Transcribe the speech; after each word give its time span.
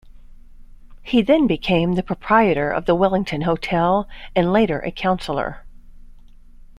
He 1.03 1.21
then 1.21 1.45
became 1.45 1.93
the 1.93 2.01
proprietor 2.01 2.71
of 2.71 2.85
the 2.87 2.95
Wellington 2.95 3.41
Hotel, 3.41 4.09
and 4.35 4.51
later 4.51 4.79
a 4.79 4.89
councillor. 4.89 5.63